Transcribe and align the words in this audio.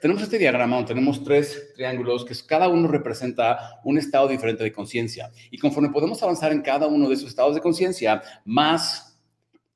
tenemos 0.00 0.22
este 0.22 0.38
diagrama 0.38 0.76
donde 0.76 0.88
tenemos 0.88 1.22
tres 1.22 1.72
triángulos 1.74 2.24
que 2.24 2.34
cada 2.46 2.68
uno 2.68 2.88
representa 2.88 3.80
un 3.84 3.98
estado 3.98 4.28
diferente 4.28 4.64
de 4.64 4.72
conciencia. 4.72 5.30
Y 5.50 5.58
conforme 5.58 5.90
podemos 5.90 6.22
avanzar 6.22 6.52
en 6.52 6.62
cada 6.62 6.86
uno 6.86 7.08
de 7.08 7.14
esos 7.14 7.28
estados 7.28 7.54
de 7.54 7.60
conciencia, 7.60 8.22
más 8.44 9.20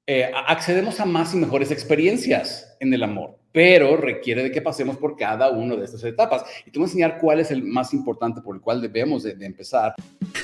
eh, 0.06 0.30
accedemos 0.46 1.00
a 1.00 1.04
más 1.04 1.34
y 1.34 1.36
mejores 1.36 1.70
experiencias 1.70 2.76
en 2.80 2.92
el 2.92 3.02
amor 3.02 3.43
pero 3.54 3.96
requiere 3.96 4.42
de 4.42 4.50
que 4.50 4.60
pasemos 4.60 4.96
por 4.96 5.16
cada 5.16 5.48
una 5.50 5.76
de 5.76 5.84
estas 5.84 6.02
etapas. 6.02 6.44
Y 6.66 6.72
te 6.72 6.78
voy 6.80 6.86
a 6.86 6.88
enseñar 6.88 7.18
cuál 7.20 7.38
es 7.38 7.52
el 7.52 7.62
más 7.62 7.94
importante 7.94 8.40
por 8.40 8.56
el 8.56 8.60
cual 8.60 8.82
debemos 8.82 9.22
de, 9.22 9.36
empezar. 9.46 9.94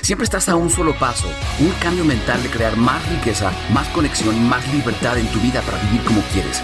Siempre 0.01 0.23
estás 0.23 0.47
a 0.47 0.55
un 0.55 0.69
solo 0.69 0.95
paso, 0.97 1.27
un 1.59 1.71
cambio 1.81 2.05
mental 2.05 2.41
de 2.41 2.47
crear 2.47 2.77
más 2.77 3.05
riqueza, 3.11 3.51
más 3.73 3.89
conexión 3.89 4.33
y 4.37 4.39
más 4.39 4.65
libertad 4.73 5.17
en 5.17 5.27
tu 5.27 5.39
vida 5.39 5.61
para 5.63 5.77
vivir 5.89 6.01
como 6.05 6.21
quieres. 6.31 6.63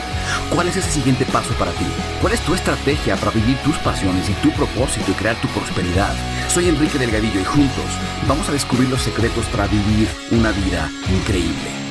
¿Cuál 0.56 0.70
es 0.70 0.78
ese 0.78 0.89
siguiente 0.89 1.25
paso 1.25 1.54
para 1.60 1.71
ti? 1.71 1.86
¿Cuál 2.21 2.32
es 2.32 2.39
tu 2.39 2.54
estrategia 2.54 3.18
para 3.18 3.32
vivir 3.32 3.57
tus 3.57 3.78
pasiones 3.79 4.29
y 4.29 4.34
tu 4.36 4.50
propósito 4.52 5.11
y 5.11 5.16
crear 5.16 5.36
tu 5.42 5.50
prosperidad? 5.50 6.16
Soy 6.48 6.70
Enrique 6.70 6.98
Delgadillo 6.98 7.42
y 7.42 7.43
juntos 7.43 8.00
vamos 8.25 8.48
a 8.48 8.54
descubrir 8.54 8.88
los 8.88 9.02
secretos 9.02 9.46
para 9.48 9.68
vivir 9.68 10.07
una 10.32 10.54
vida 10.54 10.89
increíble. 11.14 11.86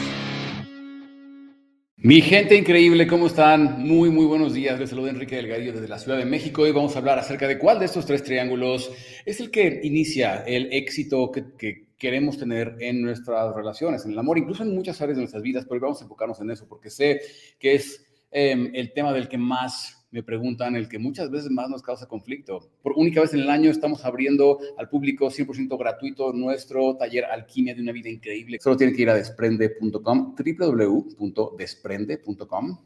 Mi 2.06 2.20
gente 2.20 2.55
increíble, 2.55 3.09
¿cómo 3.09 3.27
están? 3.27 3.83
Muy, 3.83 4.10
muy 4.10 4.27
buenos 4.27 4.55
días. 4.55 4.78
Les 4.78 4.91
saluda 4.91 5.10
Enrique 5.10 5.34
Delgadillo 5.34 5.73
desde 5.73 5.88
la 5.88 5.98
Ciudad 5.98 6.16
de 6.16 6.24
México. 6.24 6.62
Hoy 6.62 6.70
vamos 6.70 6.95
a 6.95 7.01
hablar 7.01 7.19
acerca 7.19 7.48
de 7.48 7.59
cuál 7.59 7.80
de 7.80 7.87
estos 7.87 8.06
tres 8.06 8.23
triángulos 8.23 8.92
es 9.24 9.41
el 9.41 9.51
que 9.51 9.80
inicia 9.83 10.45
el 10.47 10.73
éxito 10.73 11.33
que, 11.33 11.88
queremos 11.98 12.38
tener 12.38 12.77
en 12.78 13.02
nuestras 13.02 13.52
relaciones, 13.56 14.05
en 14.05 14.12
el 14.12 14.19
amor, 14.20 14.38
incluso 14.38 14.62
en 14.62 14.73
muchas 14.73 15.00
áreas 15.00 15.16
de 15.16 15.23
nuestras 15.23 15.42
vidas, 15.42 15.64
pero 15.64 15.74
hoy 15.74 15.80
vamos 15.80 16.00
a 16.00 16.05
enfocarnos 16.05 16.41
en 16.41 16.50
eso 16.52 16.69
porque 16.69 16.91
sé 16.91 17.23
que 17.59 17.74
es 17.74 18.06
em, 18.30 18.70
el 18.73 18.92
tema 18.92 19.12
del 19.12 19.27
que 19.28 19.38
más 19.38 19.95
me 20.10 20.23
preguntan, 20.23 20.77
el 20.77 20.88
que 20.88 20.98
muchas 20.98 21.30
veces 21.30 21.51
más 21.51 21.69
nos 21.69 21.83
causa 21.83 22.06
conflicto. 22.06 22.70
Por 22.83 22.95
única 22.97 23.20
vez 23.20 23.34
en 23.34 23.41
el 23.41 23.51
año 23.51 23.70
estamos 23.70 24.02
abriendo 24.05 24.59
al 24.78 24.88
público 24.88 25.27
100% 25.27 25.77
gratuito 25.78 26.33
nuestro 26.33 26.97
taller 26.97 27.25
Alquimia 27.25 27.75
de 27.75 27.83
una 27.83 27.91
vida 27.92 28.08
increíble. 28.08 28.58
Solo 28.61 28.77
tienen 28.77 28.94
que 28.94 29.03
ir 29.03 29.11
a 29.11 29.14
desprende.com, 29.14 30.36
www.desprende.com 30.36 32.78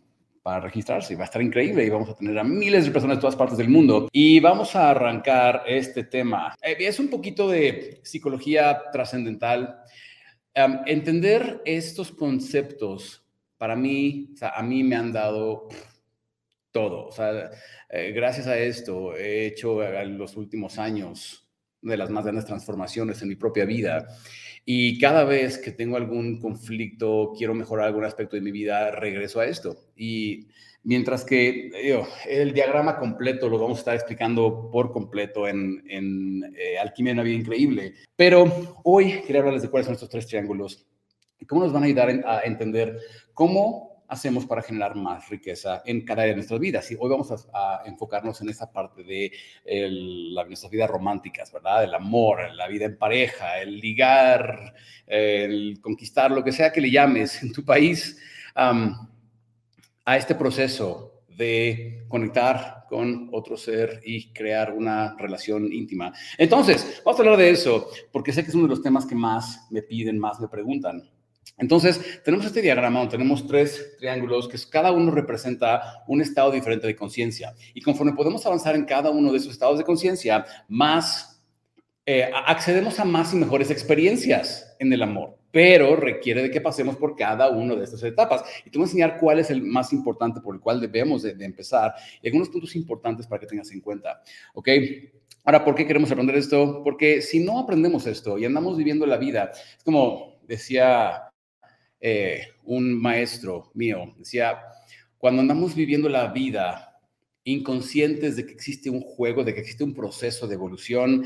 para 0.43 0.61
registrarse. 0.61 1.17
Va 1.17 1.23
a 1.23 1.25
estar 1.27 1.43
increíble 1.43 1.85
y 1.85 1.91
vamos 1.91 2.09
a 2.09 2.15
tener 2.15 2.39
a 2.39 2.45
miles 2.45 2.87
de 2.87 2.91
personas 2.91 3.19
de 3.19 3.21
todas 3.21 3.37
partes 3.37 3.59
del 3.59 3.69
mundo. 3.69 4.09
Y 4.13 4.41
vamos 4.41 4.75
a 4.75 4.91
arrancar 4.91 5.65
este 5.67 6.05
tema. 6.05 6.55
Eh, 6.63 6.77
es 6.81 6.99
un 6.99 7.09
poquito 7.09 7.49
de 7.49 8.01
psicología 8.03 8.83
trascendental. 8.93 9.77
entender 10.87 11.63
estos 11.65 12.11
conceptos, 12.11 13.25
para 13.57 13.77
mí, 13.77 14.31
o 14.35 14.37
sea, 14.37 14.51
a 14.51 14.63
mí 14.63 14.83
me 14.83 14.97
han 14.97 15.13
dado 15.13 15.69
todo. 16.73 17.07
O 17.07 17.13
sea, 17.13 17.51
eh, 17.89 18.13
gracias 18.13 18.47
a 18.47 18.59
esto 18.59 19.17
he 19.17 19.47
hecho 19.47 19.83
en 19.83 20.19
los 20.19 20.37
últimos 20.37 20.79
años 20.79 21.49
de 21.83 21.97
las 21.97 22.11
más 22.11 22.25
grandes 22.25 22.47
transformaciones 22.47 23.23
en 23.23 23.29
mi 23.29 23.37
propia 23.37 23.65
vida. 23.65 24.07
Y 24.65 24.99
cada 24.99 25.25
vez 25.25 25.59
que 25.59 25.73
tengo 25.73 25.97
algún 25.97 26.39
conflicto, 26.41 27.33
quiero 27.37 27.55
mejorar 27.55 27.87
algún 27.87 28.05
aspecto 28.05 28.37
de 28.37 28.43
mi 28.43 28.51
vida, 28.51 28.91
regreso 28.91 29.41
a 29.41 29.47
esto. 29.47 29.91
Y 29.97 30.49
mientras 30.83 31.25
que 31.25 31.71
el 32.29 32.53
diagrama 32.53 32.99
completo 32.99 33.49
lo 33.49 33.59
vamos 33.59 33.79
a 33.79 33.81
estar 33.81 33.95
explicando 33.95 34.71
por 34.71 34.93
completo 34.93 35.49
en, 35.49 35.83
en 35.89 36.55
eh, 36.57 36.79
Alquimia 36.79 37.13
de 37.13 37.21
una 37.21 37.23
vida 37.23 37.41
increíble. 37.41 37.95
Pero 38.17 38.81
hoy 38.85 39.23
quería 39.23 39.39
hablarles 39.41 39.63
de 39.63 39.71
cuáles 39.71 39.87
son 39.87 39.95
estos 39.95 40.11
tres 40.11 40.27
triángulos 40.27 40.87
y 41.39 41.47
cómo 41.47 41.63
nos 41.63 41.73
van 41.73 41.83
a 41.83 41.87
ayudar 41.87 42.23
a 42.27 42.41
entender 42.43 42.99
cómo 43.33 43.90
hacemos 44.11 44.45
para 44.45 44.61
generar 44.61 44.97
más 44.97 45.29
riqueza 45.29 45.83
en 45.87 46.05
cada 46.05 46.23
área 46.23 46.33
de 46.33 46.37
nuestras 46.37 46.59
vidas. 46.59 46.91
Y 46.91 46.97
hoy 46.99 47.09
vamos 47.09 47.31
a, 47.53 47.83
enfocarnos 47.87 48.41
en 48.41 48.49
esa 48.49 48.71
parte 48.71 49.05
de 49.05 49.33
la, 49.65 50.45
nuestras 50.45 50.71
vidas 50.71 50.91
románticas, 50.91 51.53
¿verdad? 51.53 51.85
El 51.85 51.95
amor, 51.95 52.53
la 52.55 52.67
vida 52.69 52.87
en 52.87 52.99
pareja, 52.99 53.61
el 53.61 53.79
ligar, 53.79 54.75
el 55.07 55.79
conquistar, 55.81 56.31
lo 56.33 56.43
que 56.43 56.53
sea 56.53 56.73
que 56.73 56.81
le 56.81 56.91
llames 56.91 57.43
en 57.43 57.53
tu 57.53 57.65
país, 57.65 58.19
a 58.57 60.17
este 60.17 60.35
proceso 60.35 61.23
de 61.29 62.05
conectar 62.09 62.85
con 62.89 63.31
otro 63.33 63.57
ser 63.57 64.01
y 64.05 64.33
crear 64.33 64.73
una 64.73 65.17
relación 65.17 65.73
íntima. 65.73 66.13
Entonces, 66.37 67.01
vamos 67.05 67.21
a 67.21 67.23
hablar 67.23 67.39
de 67.39 67.51
eso, 67.51 67.89
porque 68.11 68.33
sé 68.33 68.43
que 68.43 68.49
es 68.49 68.55
uno 68.55 68.65
de 68.65 68.71
los 68.71 68.83
temas 68.83 69.07
que 69.07 69.15
más 69.15 69.69
me 69.71 69.83
piden, 69.83 70.19
más 70.19 70.41
me 70.41 70.49
preguntan. 70.49 71.09
Entonces, 71.61 72.23
tenemos 72.25 72.47
este 72.47 72.63
diagrama 72.63 73.01
donde 73.01 73.13
tenemos 73.13 73.47
tres 73.47 73.97
triángulos 73.99 74.49
que 74.49 74.57
cada 74.71 74.93
uno 74.93 75.11
representa 75.11 76.03
un 76.09 76.23
estado 76.23 76.51
diferente 76.51 76.87
de 76.87 76.97
conciencia. 76.97 77.55
Y 77.75 77.83
conforme 77.83 78.15
podemos 78.15 78.45
avanzar 78.47 78.75
en 78.75 78.87
cada 78.87 79.11
uno 79.11 79.31
de 79.31 79.39
esos 79.39 79.53
estados 79.53 79.77
de 79.77 79.85
conciencia, 79.85 80.47
más 80.69 81.43
eh, 82.07 82.31
accedemos 82.47 82.99
a 82.99 83.05
más 83.05 83.35
y 83.35 83.37
mejores 83.37 83.71
experiencias 83.71 84.75
en 84.79 84.93
el 84.93 85.03
amor. 85.03 85.37
Pero 85.53 85.97
requiere 85.97 86.43
de 86.43 86.51
que 86.51 86.61
pasemos 86.61 86.97
por 86.97 87.15
cada 87.15 87.51
una 87.51 87.75
de 87.75 87.85
estas 87.85 88.03
etapas. 88.05 88.43
Y 88.65 88.71
te 88.71 88.79
voy 88.79 88.85
a 88.85 88.89
enseñar 88.89 89.19
cuál 89.19 89.39
es 89.39 89.51
el 89.51 89.63
más 89.63 89.93
importante 89.93 90.41
por 90.41 90.55
el 90.55 90.61
cual 90.61 90.81
debemos 90.81 91.23
de, 91.23 91.37
empezar 91.45 91.93
y 92.23 92.29
algunos 92.29 92.49
puntos 92.49 92.75
importantes 92.75 93.27
para 93.27 93.41
que 93.41 93.47
tengas 93.47 93.71
en 93.71 93.81
cuenta. 93.81 94.23
¿Ok? 94.55 94.69
Ahora, 95.45 95.65
¿por 95.65 95.75
qué 95.75 95.87
queremos 95.87 96.11
aprender 96.11 96.37
esto? 96.37 96.83
Porque 96.83 97.21
si 97.21 97.41
no 97.41 97.59
aprendemos 97.59 98.07
esto 98.07 98.39
y 98.39 98.45
andamos 98.45 98.79
viviendo 98.79 99.05
la 99.07 99.17
vida, 99.17 99.53
es 99.55 99.85
como 99.85 100.41
decía 100.47 101.30
eh, 102.01 102.49
un 102.65 103.01
maestro 103.01 103.71
mío. 103.75 104.15
Decía, 104.17 104.59
cuando 105.19 105.43
andamos 105.43 105.75
viviendo 105.75 106.09
la 106.09 106.29
vida 106.29 106.99
inconscientes 107.45 108.37
de 108.37 108.47
que 108.47 108.53
existe 108.53 108.91
un 108.91 109.01
juego, 109.01 109.45
de 109.45 109.55
que 109.55 109.61
existe 109.61 109.85
un 109.85 109.95
proceso 109.95 110.47
de 110.47 110.55
evolución, 110.55 111.25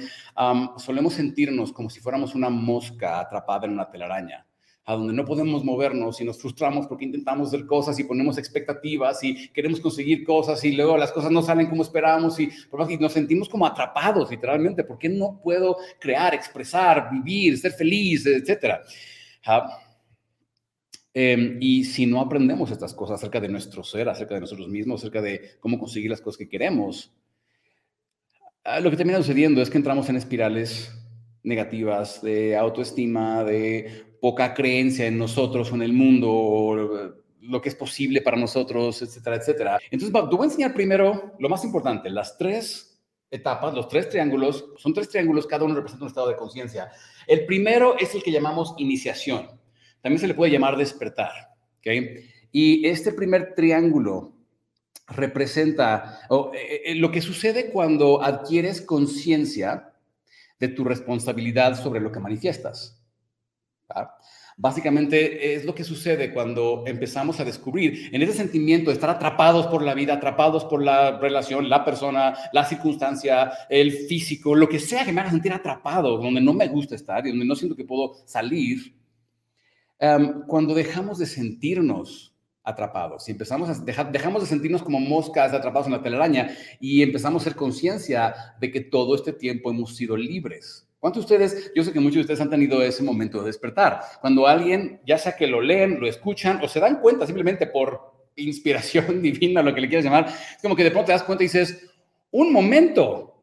solemos 0.79 1.15
sentirnos 1.15 1.73
como 1.73 1.91
si 1.91 2.01
fuéramos 2.01 2.35
una 2.35 2.51
mosca 2.51 3.21
atrapada 3.21 3.67
en 3.67 3.73
una 3.73 3.91
telaraña 3.91 4.47
a 4.87 4.95
donde 4.95 5.15
no 5.15 5.25
podemos 5.25 5.65
movernos 5.65 6.21
y 6.21 6.25
nos 6.25 6.39
frustramos 6.39 6.87
porque 6.87 7.07
intentamos 7.07 7.49
hacer 7.49 7.67
cosas 7.67 7.99
y 7.99 8.05
ponemos 8.05 8.37
expectativas 8.37 9.23
y 9.25 9.49
queremos 9.49 9.81
conseguir 9.81 10.25
cosas 10.25 10.63
y 10.65 10.73
luego 10.73 10.99
las 10.99 11.11
cosas 11.11 11.31
no 11.31 11.43
salen 11.43 11.69
como 11.69 11.83
esperamos 11.83 12.39
y, 12.39 12.51
nos 13.01 13.13
sentimos 13.13 13.49
como 13.49 13.67
atrapados 13.67 14.31
literalmente. 14.31 14.85
¿Por 14.85 14.99
qué 14.99 15.09
no 15.09 15.41
puedo 15.43 15.79
crear, 15.99 16.35
expresar, 16.35 17.09
vivir, 17.11 17.57
ser 17.57 17.73
feliz, 17.73 18.27
etcétera? 18.27 18.83
Em, 21.17 21.59
y 21.61 21.85
si 21.85 22.07
no 22.07 22.21
aprendemos 22.21 22.73
estas 22.73 22.93
cosas 22.93 23.21
acerca 23.21 23.41
de 23.41 23.49
nuestro 23.49 23.85
ser, 23.85 24.09
acerca 24.09 24.35
de 24.35 24.41
nosotros 24.41 24.67
mismos, 24.67 25.01
acerca 25.01 25.23
de 25.23 25.53
cómo 25.61 25.79
conseguir 25.79 26.11
las 26.11 26.21
cosas 26.21 26.39
que 26.39 26.49
queremos, 26.49 27.15
ah, 28.65 28.81
lo 28.81 28.91
que 28.91 28.97
termina 28.97 29.19
sucediendo 29.19 29.63
es 29.63 29.71
que 29.71 29.79
entramos 29.79 30.09
en 30.09 30.17
espirales 30.17 30.93
negativas 31.45 32.21
de 32.21 32.57
autoestima, 32.57 33.45
de 33.45 34.17
poca 34.21 34.55
creencia 34.55 35.07
en 35.07 35.17
nosotros 35.17 35.71
o 35.71 35.77
en 35.77 35.83
el 35.83 35.93
mundo, 35.93 37.15
lo 37.43 37.61
que 37.61 37.69
es 37.69 37.77
posible 37.77 38.21
para 38.21 38.37
nosotros, 38.37 39.01
etcétera, 39.01 39.37
etcétera. 39.37 39.79
Entonces, 39.91 40.13
te 40.13 40.37
voy 40.37 40.47
a 40.47 40.51
enseñar 40.51 40.75
primero 40.75 41.35
lo 41.39 41.49
más 41.49 41.63
importante, 41.63 42.11
las 42.11 42.37
tres 42.37 43.01
etapas, 43.31 43.73
los 43.75 43.87
tres 43.87 44.09
triángulos, 44.09 44.65
son 44.79 44.95
tres 44.95 45.09
triángulos, 45.09 45.47
cada 45.47 45.65
uno 45.65 45.75
representa 45.75 46.05
un 46.05 46.09
estado 46.09 46.29
de 46.29 46.37
conciencia. 46.37 46.91
El 47.27 47.47
primero 47.47 47.97
es 47.99 48.15
el 48.15 48.23
que 48.23 48.33
llamamos 48.33 48.75
iniciación. 48.79 49.64
También 50.05 50.21
se 50.21 50.29
le 50.29 50.35
puede 50.35 50.53
llamar 50.53 50.77
despertar. 50.77 51.33
¿okay? 51.79 52.29
Y 52.53 52.87
este 52.87 53.11
primer 53.11 53.55
triángulo 53.55 54.35
representa 55.09 56.21
eh, 56.53 56.83
eh, 56.85 56.95
lo 56.97 57.11
que 57.11 57.23
sucede 57.23 57.71
cuando 57.71 58.23
adquieres 58.23 58.83
conciencia 58.83 59.95
de 60.61 60.69
tu 60.69 60.85
responsabilidad 60.85 61.83
sobre 61.83 62.03
lo 62.03 62.13
que 62.13 62.21
manifiestas. 62.21 63.03
Básicamente 64.59 65.55
es 65.55 65.65
lo 65.65 65.75
que 65.75 65.85
sucede 65.85 66.35
cuando 66.35 66.85
empezamos 66.87 67.41
a 67.41 67.45
descubrir 67.47 68.11
en 68.13 68.21
ese 68.21 68.35
sentimiento 68.35 68.91
de 68.91 68.95
estar 68.97 69.09
atrapados 69.09 69.69
por 69.69 69.83
la 69.83 69.95
vida, 69.95 70.13
atrapados 70.13 70.67
por 70.67 70.83
la 70.83 71.19
relación, 71.19 71.71
la 71.71 71.83
persona, 71.83 72.35
la 72.53 72.67
circunstancia, 72.67 73.53
el 73.71 73.91
físico, 73.91 74.55
lo 74.55 74.69
que 74.69 74.79
sea 74.79 75.07
que 75.07 75.13
me 75.13 75.23
haga 75.23 75.31
sentir 75.31 75.55
atrapado, 75.55 76.19
donde 76.19 76.43
no 76.43 76.53
me 76.53 76.69
gusta 76.69 76.95
estar 76.95 77.27
y 77.27 77.31
donde 77.31 77.47
no 77.47 77.57
siento 77.57 77.75
que 77.75 77.87
puedo 77.87 78.17
salir. 78.27 79.04
Em, 79.99 80.43
cuando 80.47 80.75
dejamos 80.75 81.19
de 81.19 81.27
sentirnos 81.27 82.35
atrapados 82.63 83.29
y 83.29 83.33
empezamos 83.33 83.69
a 83.69 83.75
dejar, 83.85 84.11
dejamos 84.11 84.43
de 84.43 84.49
sentirnos 84.49 84.83
como 84.83 84.99
moscas 84.99 85.53
atrapados 85.53 85.87
en 85.87 85.93
la 85.93 86.03
telaraña 86.03 86.57
y 86.81 87.03
empezamos 87.03 87.43
a 87.43 87.45
hacer 87.45 87.57
conciencia 87.57 88.35
de 88.59 88.73
que 88.73 88.81
todo 88.81 89.15
este 89.15 89.33
tiempo 89.33 89.71
hemos 89.71 89.95
sido 89.97 90.17
libres. 90.17 90.89
¿Cuántos 90.99 91.29
de 91.29 91.35
ustedes, 91.35 91.73
yo 91.75 91.85
sé 91.85 91.93
que 91.93 92.01
muchos 92.01 92.15
de 92.15 92.21
ustedes 92.23 92.41
han 92.41 92.49
tenido 92.49 92.83
ese 92.83 93.03
momento 93.03 93.41
de 93.41 93.47
despertar, 93.49 94.01
cuando 94.23 94.47
alguien, 94.47 95.03
ya 95.07 95.19
sea 95.19 95.37
que 95.37 95.47
lo 95.47 95.61
leen, 95.61 96.01
lo 96.01 96.07
escuchan 96.07 96.61
o 96.63 96.69
se 96.69 96.81
dan 96.81 97.01
cuenta 97.01 97.27
simplemente 97.27 97.67
por 97.67 98.15
inspiración 98.37 99.21
divina, 99.23 99.63
lo 99.63 99.75
que 99.75 99.83
le 99.83 99.89
quieras 99.89 100.07
llamar, 100.07 100.27
es 100.29 100.63
como 100.63 100.75
que 100.75 100.85
de 100.85 100.91
pronto 100.91 101.09
te 101.09 101.13
das 101.13 101.23
cuenta 101.23 101.45
y 101.45 101.49
dices, 101.49 101.91
un 102.31 102.51
momento, 102.51 103.34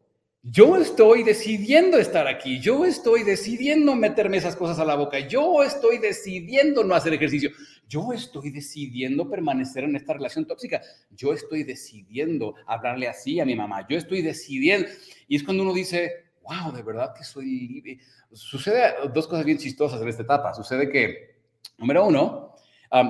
Yo 0.43 0.75
estoy 0.75 1.21
decidiendo 1.21 1.99
estar 1.99 2.27
aquí, 2.27 2.59
yo 2.59 2.83
estoy 2.83 3.21
decidiendo 3.21 3.93
meterme 3.93 4.37
esas 4.37 4.55
cosas 4.55 4.79
a 4.79 4.85
la 4.85 4.95
boca, 4.95 5.19
yo 5.19 5.61
estoy 5.61 5.99
decidiendo 5.99 6.83
no 6.83 6.95
hacer 6.95 7.13
ejercicio, 7.13 7.51
yo 7.87 8.11
estoy 8.11 8.49
decidiendo 8.49 9.29
permanecer 9.29 9.83
en 9.83 9.95
esta 9.95 10.13
relación 10.13 10.47
tóxica, 10.47 10.81
yo 11.11 11.31
estoy 11.31 11.63
decidiendo 11.63 12.55
hablarle 12.65 13.07
así 13.07 13.39
a 13.39 13.45
mi 13.45 13.55
mamá, 13.55 13.85
yo 13.87 13.99
estoy 13.99 14.23
decidiendo. 14.23 14.87
Y 15.27 15.35
es 15.35 15.43
cuando 15.43 15.61
uno 15.61 15.75
dice, 15.75 16.31
wow, 16.41 16.71
de 16.71 16.81
verdad 16.81 17.13
que 17.15 17.23
soy. 17.23 17.99
Sucede 18.31 18.95
dos 19.13 19.27
cosas 19.27 19.45
bien 19.45 19.59
chistosas 19.59 20.01
en 20.01 20.07
esta 20.07 20.23
etapa. 20.23 20.55
Sucede 20.55 20.89
que, 20.89 21.35
número 21.77 22.07
uno, 22.07 22.55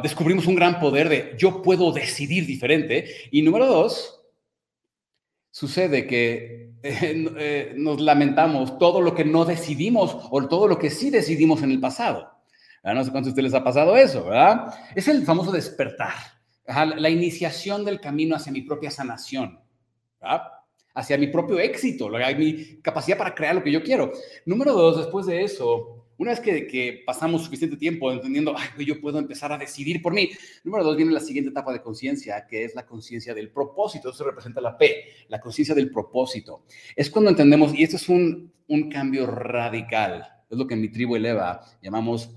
descubrimos 0.03 0.47
un 0.47 0.55
gran 0.55 0.81
poder 0.81 1.07
de 1.07 1.35
yo 1.37 1.61
puedo 1.61 1.93
decidir 1.93 2.45
diferente. 2.45 3.05
Y 3.31 3.41
número 3.41 3.67
dos, 3.67 4.20
sucede 5.51 6.07
que 6.07 6.71
eh, 6.81 7.27
eh, 7.37 7.73
nos 7.75 8.01
lamentamos 8.01 8.79
todo 8.79 9.01
lo 9.01 9.13
que 9.13 9.25
no 9.25 9.45
decidimos 9.45 10.17
o 10.31 10.47
todo 10.47 10.67
lo 10.67 10.79
que 10.79 10.89
sí 10.89 11.09
decidimos 11.09 11.61
en 11.61 11.71
el 11.71 11.79
pasado. 11.79 12.31
No 12.83 13.03
sé 13.03 13.11
cuántos 13.11 13.25
de 13.25 13.29
ustedes 13.41 13.51
les 13.51 13.61
ha 13.61 13.63
pasado 13.63 13.95
eso, 13.95 14.25
¿verdad? 14.25 14.73
Es 14.95 15.07
el 15.07 15.23
famoso 15.23 15.51
despertar, 15.51 16.13
la 16.65 17.09
iniciación 17.11 17.85
del 17.85 17.99
camino 17.99 18.35
hacia 18.35 18.51
mi 18.51 18.61
propia 18.63 18.89
sanación, 18.89 19.59
hacia 20.95 21.15
mi 21.19 21.27
propio 21.27 21.59
éxito, 21.59 22.09
mi 22.09 22.81
capacidad 22.81 23.19
para 23.19 23.35
crear 23.35 23.53
lo 23.53 23.61
que 23.61 23.71
yo 23.71 23.83
quiero. 23.83 24.11
Número 24.47 24.73
dos, 24.73 24.97
después 24.97 25.27
de 25.27 25.43
eso, 25.43 26.00
una 26.17 26.31
vez 26.31 26.39
que, 26.39 27.01
pasamos 27.05 27.43
suficiente 27.43 27.77
tiempo 27.77 28.11
entendiendo, 28.11 28.55
ay, 28.55 28.85
yo 28.85 29.01
puedo 29.01 29.17
empezar 29.17 29.51
a 29.51 29.57
decidir 29.57 30.01
por 30.01 30.13
mí. 30.13 30.29
Número 30.63 30.83
dos, 30.83 30.95
viene 30.95 31.11
la 31.11 31.19
siguiente 31.19 31.49
etapa 31.49 31.73
de 31.73 31.81
conciencia, 31.81 32.45
que 32.47 32.63
es 32.63 32.75
la 32.75 32.85
conciencia 32.85 33.33
del 33.33 33.49
propósito. 33.49 34.11
Eso 34.11 34.23
representa 34.23 34.61
la 34.61 34.77
P, 34.77 35.03
la 35.29 35.39
conciencia 35.39 35.73
del 35.73 35.89
propósito. 35.89 36.65
Es 36.95 37.09
cuando 37.09 37.31
entendemos, 37.31 37.73
y 37.73 37.83
esto 37.83 37.95
es 37.95 38.07
un, 38.07 38.51
cambio 38.91 39.25
radical, 39.25 40.27
es 40.49 40.57
lo 40.57 40.67
que 40.67 40.75
en 40.75 40.81
mi 40.81 40.89
tribu 40.89 41.15
eleva 41.15 41.65
llamamos 41.81 42.29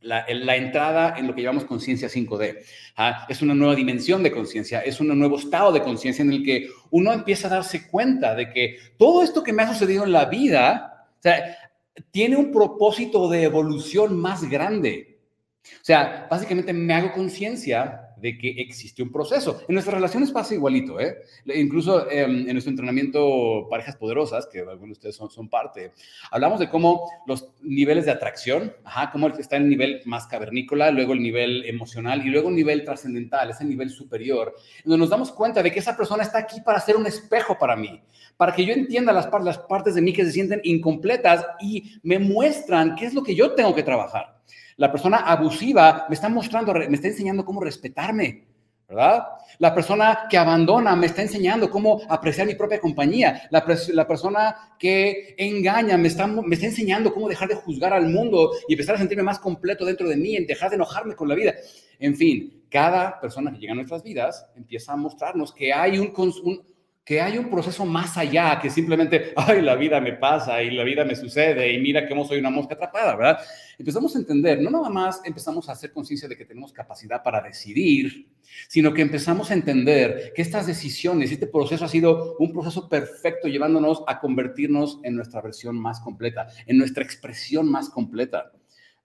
la, 0.00 0.26
la, 0.28 0.56
entrada 0.56 1.14
en 1.16 1.26
lo 1.26 1.34
que 1.34 1.42
llamamos 1.42 1.64
conciencia 1.64 2.08
5D. 2.08 2.58
¿ah? 2.96 3.26
Es 3.28 3.40
una 3.40 3.54
nueva 3.54 3.74
dimensión 3.74 4.22
de 4.22 4.32
conciencia, 4.32 4.80
es 4.80 5.00
un 5.00 5.16
nuevo 5.18 5.38
estado 5.38 5.72
de 5.72 5.82
conciencia 5.82 6.22
en 6.22 6.32
el 6.32 6.44
que 6.44 6.68
uno 6.90 7.12
empieza 7.12 7.48
a 7.48 7.52
darse 7.52 7.88
cuenta 7.88 8.34
de 8.34 8.50
que 8.50 8.78
todo 8.98 9.22
esto 9.22 9.42
que 9.42 9.52
me 9.52 9.62
ha 9.62 9.72
sucedido 9.72 10.04
en 10.04 10.12
la 10.12 10.26
vida, 10.26 11.08
o 11.18 11.22
sea, 11.22 11.67
tiene 12.10 12.36
un 12.36 12.52
propósito 12.52 13.28
de 13.28 13.44
evolución 13.44 14.16
más 14.16 14.48
grande. 14.48 15.20
O 15.64 15.84
sea, 15.84 16.26
básicamente 16.30 16.72
me 16.72 16.94
hago 16.94 17.12
conciencia 17.12 18.07
de 18.20 18.38
que 18.38 18.48
existe 18.60 19.02
un 19.02 19.10
proceso. 19.10 19.60
En 19.68 19.74
nuestras 19.74 19.94
relaciones 19.94 20.30
pasa 20.30 20.54
igualito, 20.54 21.00
¿eh? 21.00 21.18
Incluso 21.46 22.10
em, 22.10 22.46
en 22.46 22.52
nuestro 22.52 22.70
entrenamiento 22.70 23.66
Parejas 23.70 23.96
Poderosas, 23.96 24.46
que 24.46 24.60
algunos 24.60 25.00
de 25.00 25.08
ustedes 25.08 25.16
son, 25.16 25.48
parte, 25.48 25.92
hablamos 26.30 26.60
de 26.60 26.68
cómo 26.68 27.10
los 27.26 27.48
niveles 27.60 28.04
de 28.04 28.12
atracción, 28.12 28.72
ajá, 28.84 29.10
cómo 29.10 29.28
está 29.28 29.56
el 29.56 29.68
nivel 29.68 30.02
más 30.04 30.26
cavernícola, 30.26 30.90
luego 30.90 31.12
el 31.12 31.22
nivel 31.22 31.64
emocional 31.64 32.26
y 32.26 32.30
luego 32.30 32.48
el 32.48 32.56
nivel 32.56 32.84
trascendental, 32.84 33.50
ese 33.50 33.64
nivel 33.64 33.90
superior, 33.90 34.54
donde 34.84 34.98
nos 34.98 35.10
damos 35.10 35.32
cuenta 35.32 35.62
de 35.62 35.70
que 35.70 35.78
esa 35.78 35.96
persona 35.96 36.22
está 36.22 36.38
aquí 36.38 36.60
para 36.60 36.80
ser 36.80 36.96
un 36.96 37.06
espejo 37.06 37.56
para 37.58 37.76
mí, 37.76 38.00
para 38.36 38.52
que 38.54 38.64
yo 38.64 38.72
entienda 38.72 39.12
las, 39.12 39.28
las 39.42 39.58
partes 39.58 39.94
de 39.94 40.02
mí 40.02 40.12
que 40.12 40.24
se 40.24 40.32
sienten 40.32 40.60
incompletas 40.64 41.46
y 41.60 41.98
me 42.02 42.18
muestran 42.18 42.94
qué 42.94 43.06
es 43.06 43.14
lo 43.14 43.22
que 43.22 43.34
yo 43.34 43.54
tengo 43.54 43.74
que 43.74 43.82
trabajar. 43.82 44.38
La 44.78 44.92
persona 44.92 45.18
abusiva 45.18 46.06
me 46.08 46.14
está 46.14 46.28
mostrando, 46.28 46.72
me 46.72 46.94
está 46.94 47.08
enseñando 47.08 47.44
cómo 47.44 47.60
respetarme, 47.60 48.44
¿verdad? 48.88 49.24
La 49.58 49.74
persona 49.74 50.26
que 50.30 50.38
abandona 50.38 50.94
me 50.94 51.06
está 51.06 51.20
enseñando 51.20 51.68
cómo 51.68 52.00
apreciar 52.08 52.46
mi 52.46 52.54
propia 52.54 52.80
compañía. 52.80 53.42
La, 53.50 53.66
persona 54.06 54.76
que 54.78 55.34
engaña 55.36 55.98
me 55.98 56.06
está, 56.06 56.28
me 56.28 56.54
está 56.54 56.66
enseñando 56.66 57.12
cómo 57.12 57.28
dejar 57.28 57.48
de 57.48 57.56
juzgar 57.56 57.92
al 57.92 58.08
mundo 58.08 58.52
y 58.68 58.74
empezar 58.74 58.94
a 58.94 58.98
sentirme 58.98 59.24
más 59.24 59.40
completo 59.40 59.84
dentro 59.84 60.08
de 60.08 60.16
mí, 60.16 60.36
en 60.36 60.46
dejar 60.46 60.70
de 60.70 60.76
enojarme 60.76 61.16
con 61.16 61.28
la 61.28 61.34
vida. 61.34 61.54
En 61.98 62.14
fin, 62.14 62.62
cada 62.70 63.20
persona 63.20 63.50
que 63.50 63.58
llega 63.58 63.72
a 63.72 63.76
nuestras 63.76 64.04
vidas 64.04 64.46
empieza 64.54 64.92
a 64.92 64.96
mostrarnos 64.96 65.52
que 65.52 65.72
hay 65.72 65.98
un, 65.98 66.12
un 66.16 66.62
que 67.08 67.22
hay 67.22 67.38
un 67.38 67.48
proceso 67.48 67.86
más 67.86 68.18
allá 68.18 68.58
que 68.60 68.68
simplemente, 68.68 69.32
ay, 69.34 69.62
la 69.62 69.76
vida 69.76 69.98
me 69.98 70.12
pasa 70.12 70.62
y 70.62 70.70
la 70.70 70.84
vida 70.84 71.06
me 71.06 71.16
sucede 71.16 71.72
y 71.72 71.80
mira 71.80 72.06
cómo 72.06 72.22
soy 72.22 72.38
una 72.38 72.50
mosca 72.50 72.74
atrapada, 72.74 73.16
¿verdad? 73.16 73.38
Empezamos 73.78 74.14
a 74.14 74.18
entender, 74.18 74.60
no 74.60 74.68
nada 74.68 74.90
más 74.90 75.22
empezamos 75.24 75.66
a 75.70 75.72
hacer 75.72 75.90
conciencia 75.90 76.28
de 76.28 76.36
que 76.36 76.44
tenemos 76.44 76.70
capacidad 76.70 77.22
para 77.22 77.40
decidir, 77.40 78.28
sino 78.68 78.92
que 78.92 79.00
empezamos 79.00 79.50
a 79.50 79.54
entender 79.54 80.34
que 80.36 80.42
estas 80.42 80.66
decisiones, 80.66 81.32
este 81.32 81.46
proceso 81.46 81.86
ha 81.86 81.88
sido 81.88 82.36
un 82.40 82.52
proceso 82.52 82.90
perfecto 82.90 83.48
llevándonos 83.48 84.04
a 84.06 84.20
convertirnos 84.20 85.00
en 85.02 85.16
nuestra 85.16 85.40
versión 85.40 85.80
más 85.80 86.00
completa, 86.00 86.48
en 86.66 86.76
nuestra 86.76 87.02
expresión 87.02 87.70
más 87.70 87.88
completa. 87.88 88.52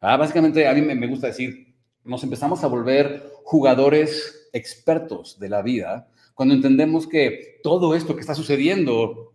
Ah, 0.01 0.17
básicamente, 0.17 0.67
a 0.67 0.73
mí 0.73 0.81
me 0.81 1.07
gusta 1.07 1.27
decir, 1.27 1.73
nos 2.03 2.21
empezamos 2.21 2.65
a 2.65 2.67
volver 2.67 3.31
jugadores 3.45 4.49
expertos 4.51 5.39
de 5.39 5.47
la 5.47 5.61
vida 5.61 6.09
cuando 6.33 6.55
entendemos 6.55 7.07
que 7.07 7.59
todo 7.61 7.95
esto 7.95 8.15
que 8.15 8.21
está 8.21 8.35
sucediendo 8.35 9.33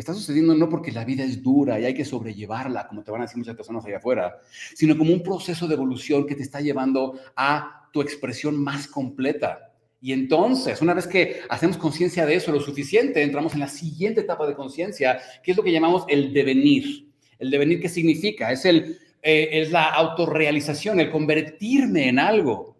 está 0.00 0.14
sucediendo 0.14 0.54
no 0.54 0.68
porque 0.68 0.92
la 0.92 1.04
vida 1.04 1.24
es 1.24 1.42
dura 1.42 1.78
y 1.78 1.84
hay 1.84 1.94
que 1.94 2.04
sobrellevarla, 2.04 2.88
como 2.88 3.02
te 3.02 3.10
van 3.10 3.20
a 3.20 3.24
decir 3.24 3.38
muchas 3.38 3.56
personas 3.56 3.84
allá 3.84 3.98
afuera, 3.98 4.38
sino 4.74 4.96
como 4.96 5.12
un 5.12 5.22
proceso 5.22 5.68
de 5.68 5.74
evolución 5.74 6.26
que 6.26 6.34
te 6.34 6.42
está 6.42 6.60
llevando 6.60 7.18
a 7.36 7.88
tu 7.92 8.00
expresión 8.00 8.56
más 8.62 8.88
completa. 8.88 9.72
Y 10.00 10.12
entonces, 10.12 10.80
una 10.80 10.94
vez 10.94 11.06
que 11.06 11.40
hacemos 11.50 11.76
conciencia 11.76 12.24
de 12.24 12.34
eso 12.34 12.52
lo 12.52 12.60
suficiente, 12.60 13.22
entramos 13.22 13.52
en 13.52 13.60
la 13.60 13.68
siguiente 13.68 14.22
etapa 14.22 14.46
de 14.46 14.54
conciencia, 14.54 15.20
que 15.42 15.50
es 15.50 15.56
lo 15.56 15.62
que 15.62 15.72
llamamos 15.72 16.04
el 16.08 16.32
devenir. 16.32 17.06
El 17.38 17.50
devenir, 17.50 17.80
¿qué 17.80 17.88
significa? 17.90 18.50
Es, 18.50 18.64
el, 18.64 18.98
eh, 19.22 19.48
es 19.52 19.70
la 19.70 19.84
autorrealización, 19.84 21.00
el 21.00 21.10
convertirme 21.10 22.08
en 22.08 22.18
algo. 22.18 22.76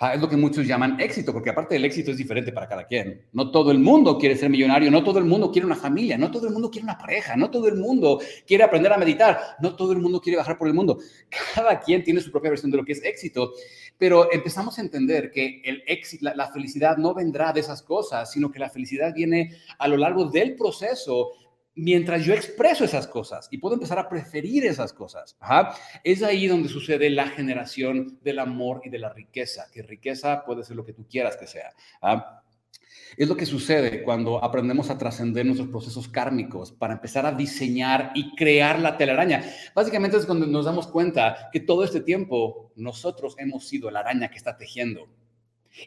Es 0.00 0.20
lo 0.20 0.28
que 0.28 0.36
muchos 0.36 0.64
llaman 0.64 1.00
éxito, 1.00 1.32
porque 1.32 1.50
aparte 1.50 1.74
del 1.74 1.84
éxito 1.84 2.12
es 2.12 2.16
diferente 2.16 2.52
para 2.52 2.68
cada 2.68 2.86
quien. 2.86 3.26
No 3.32 3.50
todo 3.50 3.72
el 3.72 3.80
mundo 3.80 4.16
quiere 4.16 4.36
ser 4.36 4.48
millonario, 4.48 4.92
no 4.92 5.02
todo 5.02 5.18
el 5.18 5.24
mundo 5.24 5.50
quiere 5.50 5.66
una 5.66 5.74
familia, 5.74 6.16
no 6.16 6.30
todo 6.30 6.46
el 6.46 6.52
mundo 6.52 6.70
quiere 6.70 6.84
una 6.84 6.96
pareja, 6.96 7.34
no 7.34 7.50
todo 7.50 7.66
el 7.66 7.74
mundo 7.74 8.20
quiere 8.46 8.62
aprender 8.62 8.92
a 8.92 8.96
meditar, 8.96 9.56
no 9.60 9.74
todo 9.74 9.90
el 9.90 9.98
mundo 9.98 10.20
quiere 10.20 10.36
bajar 10.36 10.56
por 10.56 10.68
el 10.68 10.74
mundo. 10.74 11.00
Cada 11.54 11.80
quien 11.80 12.04
tiene 12.04 12.20
su 12.20 12.30
propia 12.30 12.50
versión 12.50 12.70
de 12.70 12.76
lo 12.76 12.84
que 12.84 12.92
es 12.92 13.02
éxito, 13.02 13.54
pero 13.98 14.32
empezamos 14.32 14.78
a 14.78 14.82
entender 14.82 15.32
que 15.32 15.60
el 15.64 15.82
éxito, 15.84 16.30
la 16.32 16.46
felicidad 16.52 16.96
no 16.96 17.12
vendrá 17.12 17.52
de 17.52 17.58
esas 17.58 17.82
cosas, 17.82 18.30
sino 18.30 18.52
que 18.52 18.60
la 18.60 18.70
felicidad 18.70 19.12
viene 19.12 19.50
a 19.80 19.88
lo 19.88 19.96
largo 19.96 20.26
del 20.26 20.54
proceso 20.54 21.32
mientras 21.78 22.24
yo 22.24 22.34
expreso 22.34 22.84
esas 22.84 23.06
cosas 23.06 23.48
y 23.50 23.58
puedo 23.58 23.74
empezar 23.74 23.98
a 23.98 24.08
preferir 24.08 24.66
esas 24.66 24.92
cosas. 24.92 25.36
Es 26.04 26.22
ahí 26.22 26.46
donde 26.46 26.68
sucede 26.68 27.08
la 27.10 27.28
generación 27.28 28.18
del 28.22 28.40
amor 28.40 28.82
y 28.84 28.90
de 28.90 28.98
la 28.98 29.12
riqueza, 29.12 29.66
que 29.72 29.82
riqueza 29.82 30.44
puede 30.44 30.64
ser 30.64 30.76
lo 30.76 30.84
que 30.84 30.92
tú 30.92 31.06
quieras 31.08 31.36
que 31.36 31.46
sea. 31.46 31.70
Es 33.16 33.28
lo 33.28 33.36
que 33.36 33.46
sucede 33.46 34.02
cuando 34.02 34.44
aprendemos 34.44 34.90
a 34.90 34.98
trascender 34.98 35.46
nuestros 35.46 35.68
procesos 35.68 36.08
kármicos 36.08 36.72
para 36.72 36.94
empezar 36.94 37.24
a 37.26 37.32
diseñar 37.32 38.12
y 38.14 38.34
crear 38.34 38.78
la 38.80 38.96
telaraña. 38.96 39.44
Básicamente 39.74 40.16
es 40.18 40.26
cuando 40.26 40.46
nos 40.46 40.66
damos 40.66 40.88
cuenta 40.88 41.48
que 41.52 41.60
todo 41.60 41.84
este 41.84 42.00
tiempo 42.00 42.72
nosotros 42.76 43.34
hemos 43.38 43.66
sido 43.66 43.90
la 43.90 44.00
araña 44.00 44.28
que 44.28 44.36
está 44.36 44.56
tejiendo 44.56 45.08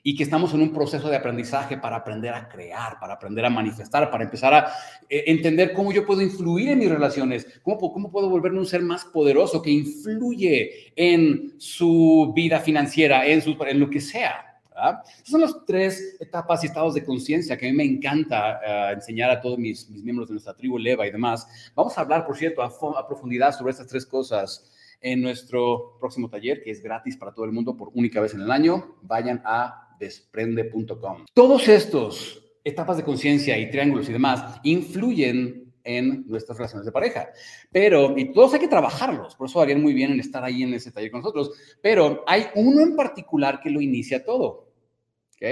y 0.03 0.15
que 0.15 0.23
estamos 0.23 0.53
en 0.53 0.61
un 0.61 0.73
proceso 0.73 1.09
de 1.09 1.15
aprendizaje 1.15 1.77
para 1.77 1.97
aprender 1.97 2.33
a 2.33 2.47
crear, 2.47 2.99
para 2.99 3.13
aprender 3.13 3.45
a 3.45 3.49
manifestar, 3.49 4.09
para 4.09 4.23
empezar 4.23 4.53
a 4.53 4.71
eh, 5.09 5.23
entender 5.27 5.73
cómo 5.73 5.91
yo 5.91 6.05
puedo 6.05 6.21
influir 6.21 6.69
en 6.69 6.79
mis 6.79 6.89
relaciones, 6.89 7.47
cómo, 7.63 7.91
cómo 7.91 8.11
puedo 8.11 8.29
volverme 8.29 8.59
un 8.59 8.65
ser 8.65 8.81
más 8.81 9.05
poderoso 9.05 9.61
que 9.61 9.71
influye 9.71 10.93
en 10.95 11.53
su 11.57 12.31
vida 12.35 12.59
financiera, 12.59 13.25
en, 13.25 13.41
su, 13.41 13.57
en 13.67 13.79
lo 13.79 13.89
que 13.89 14.01
sea. 14.01 14.47
Esas 14.73 15.29
son 15.29 15.41
las 15.41 15.65
tres 15.65 16.17
etapas 16.19 16.63
y 16.63 16.67
estados 16.67 16.95
de 16.95 17.03
conciencia 17.03 17.57
que 17.57 17.67
a 17.67 17.71
mí 17.71 17.77
me 17.77 17.83
encanta 17.83 18.59
eh, 18.65 18.93
enseñar 18.93 19.29
a 19.29 19.39
todos 19.39 19.59
mis, 19.59 19.87
mis, 19.89 20.03
miembros 20.03 20.29
de 20.29 20.33
nuestra 20.33 20.55
tribu 20.55 20.79
Leva 20.79 21.05
y 21.05 21.11
demás. 21.11 21.71
Vamos 21.75 21.95
a 21.97 22.01
hablar, 22.01 22.25
por 22.25 22.35
cierto, 22.35 22.63
a, 22.63 22.67
a 22.67 23.07
profundidad 23.07 23.55
sobre 23.55 23.71
estas 23.71 23.87
tres 23.87 24.05
cosas 24.05 24.71
en 25.01 25.21
nuestro 25.21 25.97
próximo 25.99 26.29
taller, 26.29 26.61
que 26.63 26.71
es 26.71 26.81
gratis 26.81 27.17
para 27.17 27.33
todo 27.33 27.45
el 27.45 27.51
mundo 27.51 27.75
por 27.75 27.89
única 27.93 28.21
vez 28.21 28.33
en 28.33 28.41
el 28.41 28.51
año. 28.51 28.95
Vayan 29.01 29.41
a 29.43 29.97
desprende.com. 29.99 31.25
Todos 31.33 31.67
estos 31.67 32.43
etapas 32.63 32.97
de 32.97 33.03
conciencia 33.03 33.57
y 33.57 33.69
triángulos 33.69 34.07
y 34.09 34.13
demás 34.13 34.59
influyen 34.63 35.73
en 35.83 36.27
nuestras 36.27 36.57
relaciones 36.57 36.85
de 36.85 36.91
pareja. 36.91 37.29
Pero, 37.71 38.17
y 38.17 38.31
todos 38.33 38.53
hay 38.53 38.59
que 38.59 38.67
trabajarlos, 38.67 39.35
por 39.35 39.47
eso 39.47 39.61
harían 39.61 39.81
muy 39.81 39.93
bien 39.93 40.11
en 40.11 40.19
estar 40.19 40.43
ahí 40.43 40.63
en 40.63 40.73
ese 40.73 40.91
taller 40.91 41.11
con 41.11 41.21
nosotros, 41.21 41.51
pero 41.81 42.23
hay 42.27 42.45
uno 42.55 42.81
en 42.81 42.95
particular 42.95 43.59
que 43.59 43.69
lo 43.69 43.81
inicia 43.81 44.23
todo, 44.23 44.71
¿ok? 45.35 45.47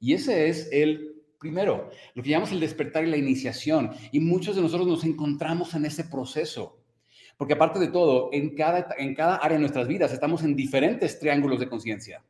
Y 0.00 0.14
ese 0.14 0.48
es 0.48 0.68
el 0.72 1.22
primero, 1.38 1.90
lo 2.14 2.22
que 2.22 2.30
llamamos 2.30 2.52
el 2.52 2.60
despertar 2.60 3.04
y 3.04 3.10
la 3.10 3.16
iniciación, 3.16 3.92
y 4.12 4.20
muchos 4.20 4.56
de 4.56 4.62
nosotros 4.62 4.88
nos 4.88 5.04
encontramos 5.04 5.74
en 5.74 5.86
ese 5.86 6.04
proceso. 6.04 6.79
Porque 7.40 7.54
aparte 7.54 7.78
de 7.78 7.88
todo, 7.88 8.28
en 8.34 8.54
cada, 8.54 8.94
en 8.98 9.14
cada 9.14 9.36
área 9.36 9.54
de 9.54 9.60
nuestras 9.60 9.88
vidas 9.88 10.12
estamos 10.12 10.44
en 10.44 10.54
diferentes 10.54 11.18
triángulos 11.18 11.58
de 11.58 11.70
conciencia. 11.70 12.22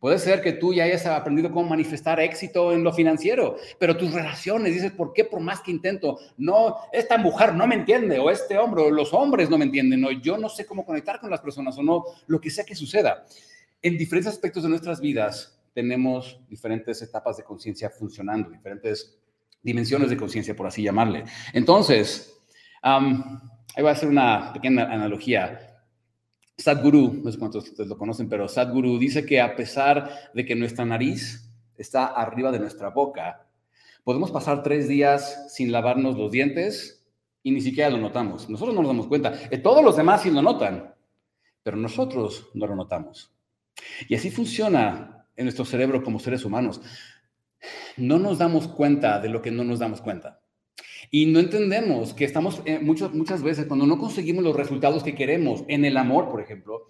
Puede 0.00 0.18
ser 0.18 0.40
que 0.40 0.54
tú 0.54 0.72
ya 0.72 0.84
hayas 0.84 1.04
aprendido 1.04 1.50
cómo 1.52 1.68
manifestar 1.68 2.18
éxito 2.20 2.72
en 2.72 2.82
lo 2.82 2.90
financiero, 2.90 3.58
pero 3.78 3.98
tus 3.98 4.14
relaciones, 4.14 4.72
dices, 4.72 4.92
¿por 4.92 5.12
qué 5.12 5.26
por 5.26 5.40
más 5.40 5.60
que 5.60 5.72
intento? 5.72 6.18
No, 6.38 6.74
esta 6.90 7.18
mujer 7.18 7.52
no 7.52 7.66
me 7.66 7.74
entiende, 7.74 8.18
o 8.18 8.30
este 8.30 8.56
hombre, 8.56 8.80
o 8.80 8.90
los 8.90 9.12
hombres 9.12 9.50
no 9.50 9.58
me 9.58 9.66
entienden, 9.66 10.02
o 10.06 10.10
yo 10.10 10.38
no 10.38 10.48
sé 10.48 10.64
cómo 10.64 10.86
conectar 10.86 11.20
con 11.20 11.28
las 11.28 11.42
personas, 11.42 11.76
o 11.76 11.82
no, 11.82 12.04
lo 12.26 12.40
que 12.40 12.48
sea 12.48 12.64
que 12.64 12.74
suceda. 12.74 13.26
En 13.82 13.98
diferentes 13.98 14.32
aspectos 14.32 14.62
de 14.62 14.70
nuestras 14.70 15.02
vidas 15.02 15.60
tenemos 15.74 16.40
diferentes 16.48 17.02
etapas 17.02 17.36
de 17.36 17.44
conciencia 17.44 17.90
funcionando, 17.90 18.48
diferentes 18.48 19.18
dimensiones 19.60 20.08
de 20.08 20.16
conciencia, 20.16 20.56
por 20.56 20.66
así 20.66 20.82
llamarle. 20.82 21.24
Entonces, 21.52 22.32
ahí 23.76 23.82
voy 23.82 23.90
a 23.90 23.92
hacer 23.92 24.08
una 24.08 24.52
pequeña 24.54 24.84
analogía. 24.84 25.60
Sadhguru, 26.56 27.20
no 27.22 27.30
sé 27.30 27.38
cuántos 27.38 27.68
ustedes 27.68 27.88
lo 27.88 27.98
conocen, 27.98 28.28
pero 28.28 28.48
Sadhguru 28.48 28.98
dice 28.98 29.26
que 29.26 29.40
a 29.40 29.54
pesar 29.54 30.30
de 30.32 30.46
que 30.46 30.56
nuestra 30.56 30.86
nariz 30.86 31.52
está 31.76 32.06
arriba 32.06 32.50
de 32.50 32.58
nuestra 32.58 32.88
boca, 32.88 33.46
podemos 34.02 34.30
pasar 34.30 34.62
tres 34.62 34.88
días 34.88 35.52
sin 35.54 35.70
lavarnos 35.70 36.16
los 36.16 36.32
dientes 36.32 37.06
y 37.42 37.50
ni 37.50 37.60
siquiera 37.60 37.90
lo 37.90 37.98
notamos. 37.98 38.48
Nosotros 38.48 38.74
no 38.74 38.80
nos 38.80 38.88
damos 38.88 39.06
cuenta. 39.08 39.38
Eh, 39.50 39.58
todos 39.58 39.84
los 39.84 39.96
demás 39.96 40.22
sí 40.22 40.30
lo 40.30 40.40
notan, 40.40 40.94
pero 41.62 41.76
nosotros 41.76 42.48
no 42.54 42.66
lo 42.66 42.74
notamos. 42.74 43.30
Y 44.08 44.14
así 44.14 44.30
funciona 44.30 45.26
en 45.36 45.44
nuestro 45.44 45.66
cerebro 45.66 46.02
como 46.02 46.18
seres 46.18 46.46
humanos. 46.46 46.80
No 47.98 48.18
nos 48.18 48.38
damos 48.38 48.68
cuenta 48.68 49.20
de 49.20 49.28
lo 49.28 49.42
que 49.42 49.50
no 49.50 49.64
nos 49.64 49.78
damos 49.78 50.00
cuenta. 50.00 50.40
Y 51.10 51.26
no 51.26 51.38
entendemos 51.38 52.14
que 52.14 52.24
estamos 52.24 52.62
eh, 52.64 52.78
muchas 52.80 53.42
veces, 53.42 53.66
cuando 53.66 53.86
no 53.86 53.98
conseguimos 53.98 54.42
los 54.42 54.56
resultados 54.56 55.02
que 55.02 55.14
queremos 55.14 55.64
en 55.68 55.84
el 55.84 55.96
amor, 55.96 56.28
por 56.30 56.40
ejemplo, 56.40 56.86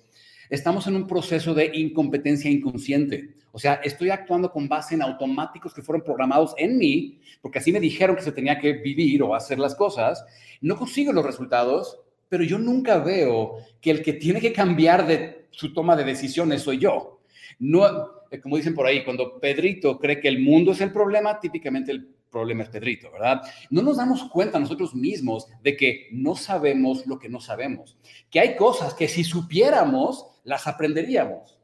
estamos 0.49 0.87
en 0.87 0.97
un 0.97 1.07
proceso 1.07 1.55
de 1.55 1.71
incompetencia 1.75 2.51
inconsciente. 2.51 3.35
O 3.53 3.59
sea, 3.59 3.75
estoy 3.85 4.11
actuando 4.11 4.51
con 4.53 4.69
base 4.69 4.95
en 4.95 5.03
automáticos 5.03 5.73
que 5.73 5.83
fueron 5.83 6.05
programados 6.05 6.55
en 6.59 6.77
mí, 6.77 7.21
porque 7.41 7.59
así 7.59 7.73
me 7.73 7.81
dijeron 7.81 8.17
que 8.17 8.23
se 8.23 8.33
tenía 8.33 8.59
que 8.59 8.75
vivir 8.75 9.23
o 9.23 9.35
hacer 9.35 9.59
las 9.59 9.75
cosas. 9.75 10.25
No 10.61 10.77
consigo 10.77 11.13
los 11.13 11.25
resultados, 11.25 11.99
pero 12.29 12.45
yo 12.45 12.59
nunca 12.59 12.99
veo 12.99 13.57
que 13.81 13.91
el 13.91 14.03
que 14.03 14.15
tiene 14.15 14.41
que 14.41 14.53
cambiar 14.53 15.07
de 15.07 15.47
su 15.51 15.73
toma 15.73 15.97
de 15.97 16.05
decisiones 16.05 16.63
soy 16.63 16.79
yo. 16.79 17.21
No, 17.59 17.87
eh, 18.31 18.41
como 18.41 18.57
dicen 18.57 18.75
por 18.75 18.87
ahí, 18.87 19.05
cuando 19.05 19.39
Pedrito 19.41 19.99
cree 19.99 20.21
que 20.21 20.29
el 20.29 20.41
mundo 20.41 20.73
es 20.73 20.81
el 20.81 20.93
problema, 20.93 21.41
típicamente 21.41 21.93
el 21.93 22.16
problema 22.37 22.65
es 22.65 22.69
Pedrito, 22.69 23.11
¿verdad? 23.11 23.41
No 23.71 23.81
nos 23.81 23.97
damos 23.97 24.29
cuenta 24.29 24.59
nosotros 24.59 24.95
mismos 24.95 25.49
de 25.63 25.75
que 25.75 26.09
no 26.13 26.37
sabemos 26.37 27.07
lo 27.07 27.19
que 27.19 27.31
no 27.31 27.41
sabemos, 27.41 27.97
que 28.31 28.41
hay 28.41 28.57
cosas 28.57 28.93
que 28.93 29.09
si 29.09 29.25
supiéramos, 29.25 30.27
las 30.45 30.67
aprenderíamos. 30.67 31.59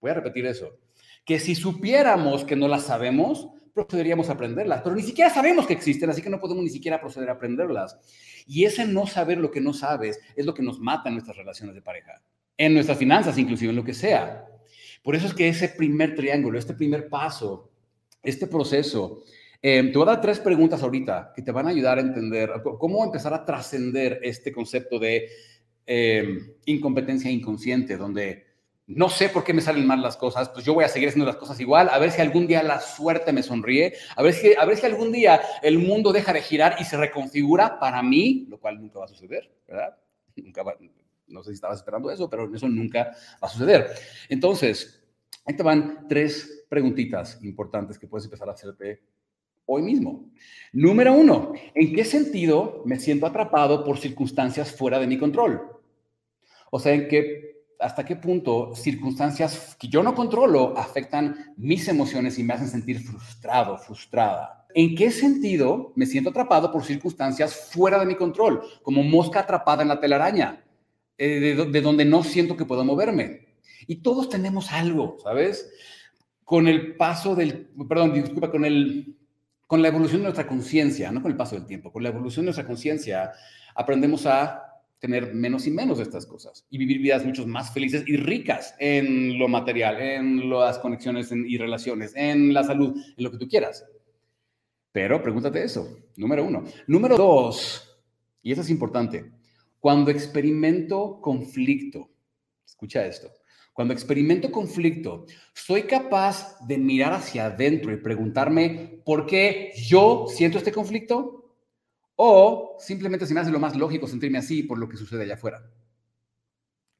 Voy 0.00 0.10
a 0.10 0.14
repetir 0.14 0.46
eso, 0.46 0.78
que 1.26 1.38
si 1.38 1.54
supiéramos 1.54 2.44
que 2.44 2.56
no 2.56 2.68
las 2.68 2.84
sabemos, 2.84 3.48
procederíamos 3.74 4.30
a 4.30 4.32
aprenderlas, 4.32 4.80
pero 4.82 4.96
ni 4.96 5.02
siquiera 5.02 5.28
sabemos 5.28 5.66
que 5.66 5.74
existen, 5.74 6.08
así 6.08 6.22
que 6.22 6.30
no 6.30 6.40
podemos 6.40 6.64
ni 6.64 6.70
siquiera 6.70 6.98
proceder 6.98 7.28
a 7.28 7.32
aprenderlas. 7.32 7.98
Y 8.46 8.64
ese 8.64 8.86
no 8.86 9.06
saber 9.06 9.36
lo 9.36 9.50
que 9.50 9.60
no 9.60 9.74
sabes 9.74 10.18
es 10.36 10.46
lo 10.46 10.54
que 10.54 10.62
nos 10.62 10.80
mata 10.80 11.10
en 11.10 11.16
nuestras 11.16 11.36
relaciones 11.36 11.74
de 11.74 11.82
pareja, 11.82 12.22
en 12.56 12.72
nuestras 12.72 12.96
finanzas 12.96 13.36
inclusive, 13.36 13.70
en 13.70 13.76
lo 13.76 13.84
que 13.84 13.92
sea. 13.92 14.46
Por 15.02 15.14
eso 15.14 15.26
es 15.26 15.34
que 15.34 15.48
ese 15.48 15.68
primer 15.68 16.14
triángulo, 16.14 16.58
este 16.58 16.72
primer 16.72 17.10
paso, 17.10 17.70
este 18.22 18.46
proceso 18.46 19.22
Em, 19.60 19.90
te 19.90 19.98
voy 19.98 20.06
a 20.06 20.12
dar 20.12 20.20
tres 20.20 20.38
preguntas 20.38 20.82
ahorita 20.82 21.32
que 21.34 21.42
te 21.42 21.50
van 21.50 21.66
a 21.66 21.70
ayudar 21.70 21.98
a 21.98 22.02
entender 22.02 22.52
cómo 22.78 23.04
empezar 23.04 23.34
a 23.34 23.44
trascender 23.44 24.20
este 24.22 24.52
concepto 24.52 24.98
de 25.00 25.28
em, 25.84 26.54
incompetencia 26.66 27.30
inconsciente, 27.30 27.96
donde 27.96 28.46
no 28.86 29.10
sé 29.10 29.28
por 29.28 29.44
qué 29.44 29.52
me 29.52 29.60
salen 29.60 29.86
mal 29.86 30.00
las 30.00 30.16
cosas, 30.16 30.48
pues 30.48 30.64
yo 30.64 30.74
voy 30.74 30.84
a 30.84 30.88
seguir 30.88 31.08
haciendo 31.08 31.26
las 31.26 31.36
cosas 31.36 31.58
igual, 31.60 31.88
a 31.90 31.98
ver 31.98 32.10
si 32.10 32.20
algún 32.20 32.46
día 32.46 32.62
la 32.62 32.80
suerte 32.80 33.32
me 33.32 33.42
sonríe, 33.42 33.94
a 34.16 34.22
ver 34.22 34.32
si, 34.32 34.54
a 34.54 34.64
ver 34.64 34.76
si 34.76 34.86
algún 34.86 35.12
día 35.12 35.40
el 35.62 35.78
mundo 35.78 36.12
deja 36.12 36.32
de 36.32 36.40
girar 36.40 36.76
y 36.78 36.84
se 36.84 36.96
reconfigura 36.96 37.80
para 37.80 38.02
mí, 38.02 38.46
lo 38.48 38.58
cual 38.58 38.80
nunca 38.80 39.00
va 39.00 39.06
a 39.06 39.08
suceder, 39.08 39.50
¿verdad? 39.66 39.96
Nunca 40.36 40.62
no 41.26 41.42
sé 41.42 41.50
si 41.50 41.54
estabas 41.54 41.78
esperando 41.78 42.10
eso, 42.10 42.30
pero 42.30 42.50
eso 42.54 42.68
nunca 42.68 43.10
va 43.42 43.48
a 43.48 43.50
suceder. 43.50 43.90
Entonces, 44.28 45.02
ahí 45.44 45.54
te 45.54 45.62
van 45.62 46.06
tres 46.08 46.64
preguntitas 46.68 47.42
importantes 47.42 47.98
que 47.98 48.06
puedes 48.06 48.24
empezar 48.24 48.48
a 48.48 48.52
hacerte 48.52 49.02
hoy 49.68 49.82
mismo. 49.82 50.28
Número 50.72 51.12
uno, 51.12 51.52
¿en 51.74 51.94
qué 51.94 52.04
sentido 52.04 52.82
me 52.84 52.98
siento 52.98 53.26
atrapado 53.26 53.84
por 53.84 53.98
circunstancias 53.98 54.72
fuera 54.72 54.98
de 54.98 55.06
mi 55.06 55.18
control? 55.18 55.62
O 56.70 56.80
sea, 56.80 56.92
¿en 56.94 57.06
qué, 57.08 57.62
hasta 57.78 58.04
qué 58.04 58.16
punto 58.16 58.74
circunstancias 58.74 59.76
que 59.78 59.88
yo 59.88 60.02
no 60.02 60.14
controlo 60.14 60.76
afectan 60.76 61.54
mis 61.56 61.86
emociones 61.88 62.38
y 62.38 62.44
me 62.44 62.54
hacen 62.54 62.68
sentir 62.68 63.00
frustrado, 63.00 63.78
frustrada? 63.78 64.66
¿En 64.74 64.94
qué 64.94 65.10
sentido 65.10 65.92
me 65.96 66.06
siento 66.06 66.30
atrapado 66.30 66.72
por 66.72 66.84
circunstancias 66.84 67.70
fuera 67.72 67.98
de 67.98 68.06
mi 68.06 68.14
control, 68.14 68.62
como 68.82 69.02
mosca 69.02 69.40
atrapada 69.40 69.82
en 69.82 69.88
la 69.88 70.00
telaraña, 70.00 70.64
eh, 71.16 71.40
de, 71.40 71.64
de 71.66 71.80
donde 71.80 72.04
no 72.04 72.22
siento 72.22 72.56
que 72.56 72.64
puedo 72.64 72.84
moverme? 72.84 73.48
Y 73.86 73.96
todos 73.96 74.28
tenemos 74.28 74.72
algo, 74.72 75.16
¿sabes? 75.22 75.70
Con 76.44 76.68
el 76.68 76.96
paso 76.96 77.34
del, 77.34 77.68
perdón, 77.88 78.12
disculpa, 78.12 78.50
con 78.50 78.64
el 78.64 79.17
con 79.68 79.82
la 79.82 79.88
evolución 79.88 80.22
de 80.22 80.24
nuestra 80.24 80.46
conciencia, 80.46 81.12
no 81.12 81.20
con 81.20 81.30
el 81.30 81.36
paso 81.36 81.54
del 81.54 81.66
tiempo, 81.66 81.92
con 81.92 82.02
la 82.02 82.08
evolución 82.08 82.44
de 82.44 82.46
nuestra 82.46 82.66
conciencia, 82.66 83.32
aprendemos 83.74 84.24
a 84.24 84.64
tener 84.98 85.34
menos 85.34 85.66
y 85.66 85.70
menos 85.70 85.98
de 85.98 86.04
estas 86.04 86.24
cosas 86.24 86.66
y 86.70 86.78
vivir 86.78 86.98
vidas 87.00 87.24
mucho 87.24 87.46
más 87.46 87.70
felices 87.70 88.02
y 88.06 88.16
ricas 88.16 88.74
en 88.78 89.38
lo 89.38 89.46
material, 89.46 90.00
en 90.00 90.48
las 90.48 90.78
conexiones 90.78 91.30
y 91.30 91.58
relaciones, 91.58 92.14
en 92.16 92.54
la 92.54 92.64
salud, 92.64 92.96
en 92.96 93.22
lo 93.22 93.30
que 93.30 93.36
tú 93.36 93.46
quieras. 93.46 93.84
Pero 94.90 95.22
pregúntate 95.22 95.62
eso, 95.62 95.98
número 96.16 96.44
uno. 96.44 96.64
Número 96.86 97.18
dos, 97.18 98.00
y 98.42 98.52
eso 98.52 98.62
es 98.62 98.70
importante, 98.70 99.30
cuando 99.78 100.10
experimento 100.10 101.20
conflicto, 101.20 102.08
escucha 102.66 103.04
esto, 103.04 103.28
cuando 103.78 103.94
experimento 103.94 104.50
conflicto, 104.50 105.24
soy 105.54 105.84
capaz 105.84 106.58
de 106.66 106.76
mirar 106.78 107.12
hacia 107.12 107.46
adentro 107.46 107.92
y 107.92 107.96
preguntarme 107.98 109.00
por 109.04 109.24
qué 109.24 109.70
yo 109.86 110.26
siento 110.26 110.58
este 110.58 110.72
conflicto 110.72 111.54
o 112.16 112.74
simplemente 112.80 113.24
se 113.24 113.34
me 113.34 113.38
hace 113.38 113.52
lo 113.52 113.60
más 113.60 113.76
lógico 113.76 114.08
sentirme 114.08 114.38
así 114.38 114.64
por 114.64 114.78
lo 114.78 114.88
que 114.88 114.96
sucede 114.96 115.22
allá 115.22 115.34
afuera. 115.34 115.70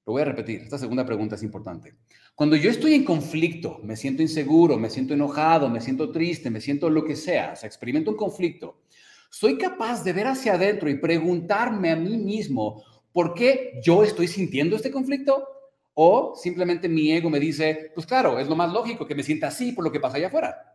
Lo 0.07 0.13
voy 0.13 0.23
a 0.23 0.27
repetir, 0.27 0.61
esta 0.61 0.79
segunda 0.79 1.05
pregunta 1.05 1.35
es 1.35 1.43
importante. 1.43 1.97
Cuando 2.37 2.55
yo 2.55 2.71
estoy 2.71 2.95
en 2.95 3.03
conflicto, 3.03 3.81
me 3.83 3.97
siento 3.97 4.23
inseguro, 4.23 4.79
me 4.79 4.89
siento 4.89 5.15
enojado, 5.15 5.69
me 5.69 5.81
siento 5.81 6.13
triste, 6.13 6.49
me 6.49 6.61
siento 6.61 6.89
lo 6.91 7.05
que 7.05 7.17
sea, 7.17 7.55
o 7.55 7.57
sea, 7.57 7.67
experimento 7.67 8.13
un 8.13 8.17
conflicto, 8.17 8.83
soy 9.31 9.59
capaz 9.59 10.05
de 10.05 10.13
ver 10.13 10.29
hacia 10.29 10.55
adentro 10.55 10.89
y 10.89 11.01
preguntarme 11.01 11.91
a 11.91 11.97
mí 11.97 12.17
mismo 12.19 12.85
por 13.13 13.35
qué 13.35 13.81
yo 13.83 14.05
estoy 14.05 14.29
sintiendo 14.29 14.77
este 14.77 14.93
conflicto 14.93 15.58
o 16.01 16.37
simplemente 16.37 16.89
mi 16.89 17.11
ego 17.11 17.29
me 17.29 17.41
dice, 17.41 17.91
pues 17.93 18.07
claro, 18.07 18.39
es 18.39 18.47
lo 18.47 18.55
más 18.55 18.73
lógico 18.73 19.05
que 19.05 19.17
me 19.17 19.25
sienta 19.25 19.49
así 19.49 19.73
por 19.73 19.83
lo 19.83 19.91
que 19.91 19.99
pasa 19.99 20.17
allá 20.17 20.29
afuera. 20.29 20.75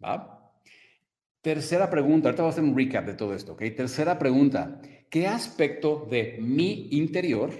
¿Va? 0.00 0.52
Tercera 1.40 1.90
pregunta, 1.90 2.28
ahorita 2.28 2.44
voy 2.44 2.50
a 2.50 2.52
hacer 2.52 2.62
un 2.62 2.76
recap 2.76 3.06
de 3.06 3.14
todo 3.14 3.34
esto, 3.34 3.54
¿ok? 3.54 3.62
Tercera 3.76 4.20
pregunta, 4.20 4.80
¿qué 5.10 5.26
aspecto 5.26 6.06
de 6.08 6.38
mi 6.40 6.86
interior 6.92 7.50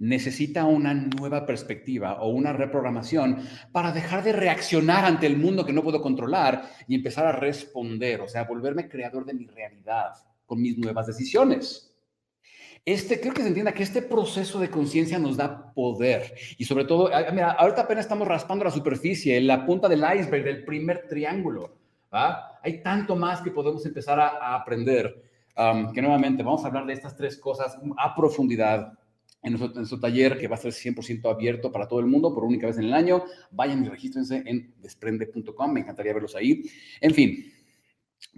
necesita 0.00 0.64
una 0.64 0.92
nueva 0.92 1.46
perspectiva 1.46 2.20
o 2.20 2.30
una 2.30 2.52
reprogramación 2.52 3.38
para 3.70 3.92
dejar 3.92 4.24
de 4.24 4.32
reaccionar 4.32 5.04
ante 5.04 5.26
el 5.26 5.36
mundo 5.36 5.64
que 5.64 5.72
no 5.72 5.84
puedo 5.84 6.02
controlar 6.02 6.68
y 6.88 6.96
empezar 6.96 7.26
a 7.26 7.32
responder, 7.32 8.22
o 8.22 8.28
sea, 8.28 8.42
volverme 8.42 8.88
creador 8.88 9.24
de 9.24 9.34
mi 9.34 9.46
realidad 9.46 10.14
con 10.46 10.60
mis 10.60 10.76
nuevas 10.76 11.06
decisiones? 11.06 11.88
Este, 12.88 13.20
creo 13.20 13.34
que 13.34 13.42
se 13.42 13.48
entienda 13.48 13.74
que 13.74 13.82
este 13.82 14.00
proceso 14.00 14.58
de 14.58 14.70
conciencia 14.70 15.18
nos 15.18 15.36
da 15.36 15.74
poder 15.74 16.32
y 16.56 16.64
sobre 16.64 16.86
todo, 16.86 17.10
ah, 17.12 17.26
mira, 17.30 17.50
ahorita 17.50 17.82
apenas 17.82 18.06
estamos 18.06 18.26
raspando 18.26 18.64
la 18.64 18.70
superficie, 18.70 19.38
la 19.42 19.66
punta 19.66 19.90
del 19.90 20.02
iceberg, 20.16 20.42
del 20.42 20.64
primer 20.64 21.06
triángulo. 21.06 21.76
Hay 22.10 22.82
tanto 22.82 23.14
más 23.14 23.42
que 23.42 23.50
podemos 23.50 23.84
empezar 23.84 24.18
a, 24.18 24.54
aprender, 24.54 25.22
que 25.92 26.00
nuevamente 26.00 26.42
vamos 26.42 26.64
a 26.64 26.68
hablar 26.68 26.86
de 26.86 26.94
estas 26.94 27.14
tres 27.14 27.36
cosas 27.36 27.76
a 27.98 28.16
profundidad 28.16 28.94
en 29.42 29.58
nuestro, 29.58 30.00
taller 30.00 30.38
que 30.38 30.48
va 30.48 30.54
a 30.54 30.58
ser 30.58 30.72
100% 30.72 31.30
abierto 31.30 31.70
para 31.70 31.86
todo 31.86 32.00
el 32.00 32.06
mundo 32.06 32.32
por 32.34 32.42
única 32.42 32.68
vez 32.68 32.78
en 32.78 32.84
el 32.84 32.94
año. 32.94 33.22
Vayan 33.50 33.84
y 33.84 33.88
regístrense 33.90 34.42
en 34.46 34.72
desprende.com, 34.80 35.70
me 35.70 35.80
encantaría 35.80 36.14
verlos 36.14 36.34
ahí. 36.34 36.62
En 37.02 37.12
fin, 37.12 37.52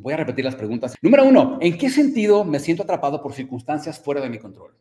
Voy 0.00 0.14
a 0.14 0.16
repetir 0.16 0.45
las 0.45 0.57
preguntas. 0.57 0.95
Número 1.02 1.25
uno, 1.25 1.59
¿en 1.61 1.76
qué 1.76 1.90
sentido 1.90 2.45
me 2.45 2.59
siento 2.59 2.83
atrapado 2.83 3.23
por 3.23 3.35
circunstancias 3.35 4.00
fuera 4.00 4.21
de 4.21 4.30
mi 4.30 4.38
control? 4.38 4.75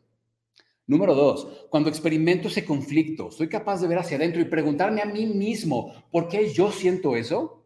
Número 0.86 1.14
dos, 1.14 1.66
cuando 1.70 1.88
experimento 1.88 2.48
ese 2.48 2.64
conflicto, 2.64 3.30
¿soy 3.30 3.48
capaz 3.48 3.80
de 3.80 3.88
ver 3.88 3.98
hacia 3.98 4.16
adentro 4.16 4.40
y 4.40 4.46
preguntarme 4.46 5.02
a 5.02 5.04
mí 5.04 5.26
mismo, 5.26 5.92
¿por 6.10 6.26
qué 6.26 6.52
yo 6.52 6.72
siento 6.72 7.16
eso? 7.16 7.64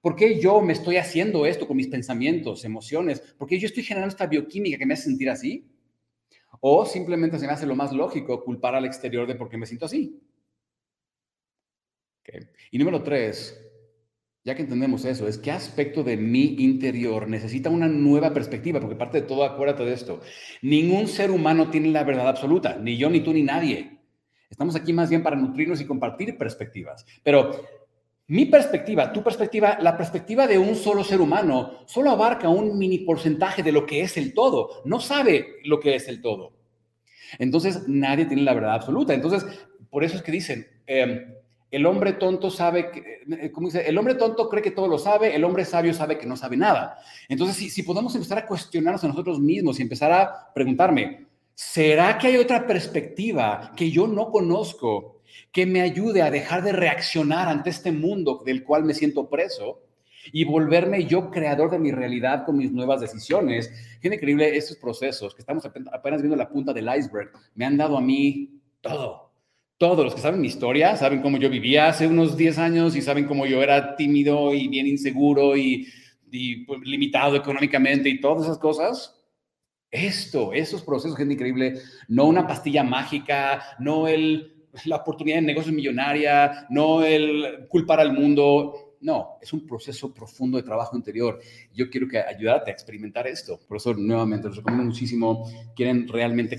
¿Por 0.00 0.14
qué 0.14 0.38
yo 0.38 0.60
me 0.60 0.74
estoy 0.74 0.98
haciendo 0.98 1.46
esto 1.46 1.66
con 1.66 1.78
mis 1.78 1.88
pensamientos, 1.88 2.64
emociones? 2.64 3.20
¿Por 3.20 3.48
qué 3.48 3.58
yo 3.58 3.66
estoy 3.66 3.82
generando 3.82 4.12
esta 4.12 4.26
bioquímica 4.26 4.76
que 4.76 4.86
me 4.86 4.94
hace 4.94 5.04
sentir 5.04 5.30
así? 5.30 5.66
O 6.60 6.84
simplemente 6.84 7.38
se 7.38 7.46
me 7.46 7.52
hace 7.52 7.66
lo 7.66 7.74
más 7.74 7.92
lógico 7.92 8.44
culpar 8.44 8.74
al 8.74 8.84
exterior 8.84 9.26
de 9.26 9.34
por 9.34 9.48
qué 9.48 9.56
me 9.56 9.66
siento 9.66 9.86
así. 9.86 10.20
Y 12.70 12.78
número 12.78 13.02
tres, 13.02 13.63
ya 14.44 14.54
que 14.54 14.62
entendemos 14.62 15.04
eso, 15.06 15.26
es 15.26 15.38
qué 15.38 15.50
aspecto 15.50 16.04
de 16.04 16.18
mi 16.18 16.56
interior 16.58 17.28
necesita 17.28 17.70
una 17.70 17.88
nueva 17.88 18.34
perspectiva, 18.34 18.78
porque 18.78 18.94
parte 18.94 19.22
de 19.22 19.26
todo, 19.26 19.44
acuérdate 19.44 19.84
de 19.84 19.94
esto, 19.94 20.20
ningún 20.60 21.08
ser 21.08 21.30
humano 21.30 21.70
tiene 21.70 21.88
la 21.88 22.04
verdad 22.04 22.28
absoluta, 22.28 22.76
ni 22.76 22.98
yo, 22.98 23.08
ni 23.08 23.20
tú, 23.20 23.32
ni 23.32 23.42
nadie. 23.42 23.98
Estamos 24.50 24.76
aquí 24.76 24.92
más 24.92 25.08
bien 25.08 25.22
para 25.22 25.36
nutrirnos 25.36 25.80
y 25.80 25.86
compartir 25.86 26.36
perspectivas. 26.36 27.06
Pero 27.22 27.52
mi 28.26 28.44
perspectiva, 28.44 29.12
tu 29.12 29.22
perspectiva, 29.22 29.78
la 29.80 29.96
perspectiva 29.96 30.46
de 30.46 30.58
un 30.58 30.76
solo 30.76 31.04
ser 31.04 31.20
humano 31.20 31.80
solo 31.86 32.10
abarca 32.10 32.48
un 32.48 32.78
mini 32.78 32.98
porcentaje 32.98 33.62
de 33.62 33.72
lo 33.72 33.86
que 33.86 34.02
es 34.02 34.16
el 34.18 34.34
todo. 34.34 34.82
No 34.84 35.00
sabe 35.00 35.56
lo 35.64 35.80
que 35.80 35.94
es 35.94 36.06
el 36.08 36.20
todo. 36.20 36.52
Entonces, 37.38 37.88
nadie 37.88 38.26
tiene 38.26 38.42
la 38.42 38.54
verdad 38.54 38.74
absoluta. 38.74 39.14
Entonces, 39.14 39.44
por 39.90 40.04
eso 40.04 40.16
es 40.16 40.22
que 40.22 40.32
dicen, 40.32 40.66
em, 40.86 41.34
el 41.74 41.86
hombre 41.86 42.12
tonto 42.12 42.50
sabe, 42.50 42.90
que, 42.90 43.22
eh, 43.28 43.50
¿cómo 43.50 43.66
dice? 43.66 43.88
El 43.88 43.98
hombre 43.98 44.14
tonto 44.14 44.48
cree 44.48 44.62
que 44.62 44.70
todo 44.70 44.86
lo 44.86 44.98
sabe, 44.98 45.34
el 45.34 45.42
hombre 45.42 45.64
sabio 45.64 45.92
sabe 45.92 46.16
que 46.16 46.26
no 46.26 46.36
sabe 46.36 46.56
nada. 46.56 46.98
Entonces, 47.28 47.72
si, 47.72 47.82
podemos 47.82 48.14
empezar 48.14 48.38
a 48.38 48.46
cuestionarnos 48.46 49.02
a 49.02 49.08
nosotros 49.08 49.40
mismos 49.40 49.78
y 49.78 49.82
empezar 49.82 50.12
a 50.12 50.52
preguntarme, 50.54 51.26
¿será 51.54 52.16
que 52.16 52.28
hay 52.28 52.36
otra 52.36 52.66
perspectiva 52.66 53.72
que 53.76 53.90
yo 53.90 54.06
no 54.06 54.30
conozco 54.30 55.20
que 55.50 55.66
me 55.66 55.80
ayude 55.80 56.22
a 56.22 56.30
dejar 56.30 56.62
de 56.62 56.72
reaccionar 56.72 57.48
ante 57.48 57.70
este 57.70 57.90
mundo 57.90 58.42
del 58.44 58.62
cual 58.62 58.84
me 58.84 58.94
siento 58.94 59.28
preso 59.28 59.80
y 60.32 60.44
volverme 60.44 61.06
yo 61.06 61.30
creador 61.30 61.70
de 61.70 61.78
mi 61.78 61.90
realidad 61.90 62.46
con 62.46 62.56
mis 62.56 62.72
nuevas 62.72 63.00
decisiones. 63.00 63.70
Es 64.00 64.12
increíble 64.12 64.56
estos 64.56 64.76
procesos 64.76 65.34
que 65.34 65.42
estamos 65.42 65.64
apenas 65.66 66.22
viendo 66.22 66.36
la 66.36 66.48
punta 66.48 66.72
del 66.72 66.88
iceberg. 66.96 67.32
Me 67.54 67.64
han 67.64 67.76
dado 67.76 67.98
a 67.98 68.00
mí 68.00 68.60
todo. 68.80 69.33
Todos 69.76 70.04
los 70.04 70.14
que 70.14 70.20
saben 70.20 70.40
mi 70.40 70.46
historia 70.46 70.96
saben 70.96 71.20
cómo 71.20 71.36
yo 71.36 71.50
vivía 71.50 71.88
hace 71.88 72.06
unos 72.06 72.36
10 72.36 72.58
años 72.58 72.96
y 72.96 73.02
saben 73.02 73.26
cómo 73.26 73.44
yo 73.44 73.62
era 73.62 73.96
tímido 73.96 74.54
y 74.54 74.68
bien 74.68 74.86
inseguro 74.86 75.56
y, 75.56 75.88
pues, 76.66 76.80
limitado 76.82 77.36
económicamente 77.36 78.08
y 78.08 78.20
todas 78.20 78.44
esas 78.44 78.58
cosas. 78.58 79.20
Esto, 79.90 80.52
esos 80.52 80.82
procesos, 80.82 81.16
gente 81.16 81.34
increíble, 81.34 81.74
no 82.08 82.26
una 82.26 82.46
pastilla 82.46 82.82
mágica, 82.82 83.62
no 83.78 84.08
el 84.08 84.54
la 84.84 84.96
oportunidad 84.96 85.36
de 85.36 85.42
negocio 85.42 85.72
millonaria, 85.72 86.66
no 86.70 87.04
el 87.04 87.66
culpar 87.68 88.00
al 88.00 88.12
mundo. 88.12 88.96
No, 89.00 89.38
es 89.40 89.52
un 89.52 89.66
proceso 89.66 90.12
profundo 90.12 90.56
de 90.56 90.62
trabajo 90.62 90.96
interior. 90.96 91.40
Yo 91.72 91.90
quiero 91.90 92.08
que 92.08 92.18
ayudarte 92.18 92.70
a 92.70 92.74
experimentar 92.74 93.26
esto. 93.26 93.60
Por 93.68 93.76
eso, 93.76 93.94
nuevamente, 93.94 94.48
les 94.48 94.56
recomiendo 94.56 94.84
muchísimo. 94.84 95.48
Quieren 95.76 96.08
realmente 96.08 96.58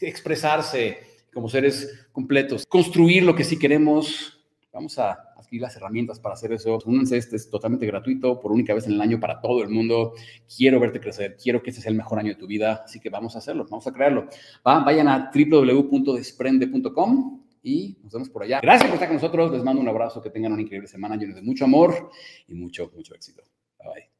expresarse 0.00 1.11
como 1.32 1.48
seres 1.48 2.08
completos, 2.12 2.66
construir 2.66 3.22
lo 3.22 3.34
que 3.34 3.44
sí 3.44 3.58
queremos. 3.58 4.38
Vamos 4.72 4.98
a 4.98 5.12
adquirir 5.36 5.62
las 5.62 5.76
herramientas 5.76 6.18
para 6.18 6.34
hacer 6.34 6.52
eso. 6.52 6.78
Únanse, 6.86 7.18
este 7.18 7.36
es 7.36 7.50
totalmente 7.50 7.86
gratuito, 7.86 8.40
por 8.40 8.52
única 8.52 8.74
vez 8.74 8.86
en 8.86 8.92
el 8.92 9.02
año 9.02 9.20
para 9.20 9.40
todo 9.40 9.62
el 9.62 9.68
mundo. 9.68 10.14
Quiero 10.56 10.80
verte 10.80 11.00
crecer, 11.00 11.36
quiero 11.36 11.62
que 11.62 11.70
este 11.70 11.82
sea 11.82 11.90
el 11.90 11.96
mejor 11.96 12.18
año 12.18 12.30
de 12.30 12.36
tu 12.36 12.46
vida, 12.46 12.82
así 12.84 13.00
que 13.00 13.10
vamos 13.10 13.34
a 13.34 13.38
hacerlo, 13.38 13.66
vamos 13.68 13.86
a 13.86 13.92
crearlo. 13.92 14.28
vayan 14.64 15.08
a 15.08 15.30
www.desprende.com 15.34 17.42
y 17.62 17.98
nos 18.02 18.12
vemos 18.12 18.30
por 18.30 18.42
allá. 18.42 18.60
Gracias 18.60 18.86
por 18.86 18.94
estar 18.94 19.08
con 19.08 19.16
nosotros, 19.16 19.52
les 19.52 19.62
mando 19.62 19.80
un 19.80 19.88
abrazo, 19.88 20.22
que 20.22 20.30
tengan 20.30 20.52
una 20.52 20.62
increíble 20.62 20.88
semana 20.88 21.16
llena 21.16 21.34
de 21.34 21.42
mucho 21.42 21.64
amor 21.64 22.10
y 22.48 22.54
mucho, 22.54 22.90
mucho 22.94 23.14
éxito. 23.14 23.42
Bye 23.78 23.88
bye. 23.88 24.11